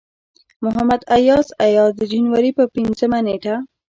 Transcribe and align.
محمد 0.63 1.01
اياز 1.17 1.47
اياز 1.65 1.89
د 1.99 2.01
جنوري 2.11 2.51
پۀ 2.55 2.63
پينځمه 2.75 3.19
نيټه 3.25 3.55